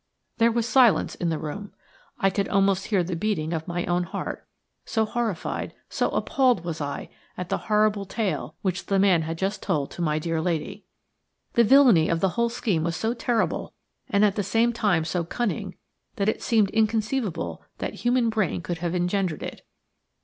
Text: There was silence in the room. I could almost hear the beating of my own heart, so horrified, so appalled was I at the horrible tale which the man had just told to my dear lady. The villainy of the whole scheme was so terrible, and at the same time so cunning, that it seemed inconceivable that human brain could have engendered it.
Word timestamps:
There 0.39 0.51
was 0.51 0.67
silence 0.67 1.13
in 1.13 1.29
the 1.29 1.37
room. 1.37 1.73
I 2.17 2.31
could 2.31 2.47
almost 2.49 2.87
hear 2.87 3.03
the 3.03 3.15
beating 3.15 3.53
of 3.53 3.67
my 3.67 3.85
own 3.85 4.01
heart, 4.05 4.47
so 4.83 5.05
horrified, 5.05 5.75
so 5.89 6.09
appalled 6.09 6.65
was 6.65 6.81
I 6.81 7.09
at 7.37 7.49
the 7.49 7.59
horrible 7.69 8.05
tale 8.05 8.55
which 8.63 8.87
the 8.87 8.97
man 8.97 9.21
had 9.21 9.37
just 9.37 9.61
told 9.61 9.91
to 9.91 10.01
my 10.01 10.17
dear 10.17 10.41
lady. 10.41 10.85
The 11.53 11.63
villainy 11.63 12.09
of 12.09 12.19
the 12.19 12.29
whole 12.29 12.49
scheme 12.49 12.83
was 12.83 12.95
so 12.95 13.13
terrible, 13.13 13.73
and 14.09 14.25
at 14.25 14.35
the 14.35 14.41
same 14.41 14.73
time 14.73 15.05
so 15.05 15.23
cunning, 15.23 15.75
that 16.15 16.27
it 16.27 16.41
seemed 16.41 16.71
inconceivable 16.71 17.61
that 17.77 17.93
human 17.93 18.31
brain 18.31 18.63
could 18.63 18.79
have 18.79 18.95
engendered 18.95 19.43
it. 19.43 19.61